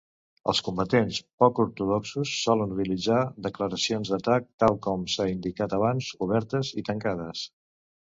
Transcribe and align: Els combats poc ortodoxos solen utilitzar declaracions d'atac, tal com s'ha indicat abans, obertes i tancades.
Els 0.51 0.59
combats 0.67 1.19
poc 1.43 1.61
ortodoxos 1.63 2.31
solen 2.47 2.73
utilitzar 2.77 3.19
declaracions 3.49 4.13
d'atac, 4.15 4.51
tal 4.67 4.81
com 4.89 5.07
s'ha 5.17 5.31
indicat 5.37 5.81
abans, 5.83 6.13
obertes 6.29 6.77
i 6.85 6.91
tancades. 6.93 7.51